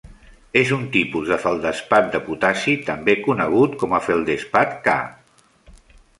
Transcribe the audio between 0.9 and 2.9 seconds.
tipus de feldespat de potassi,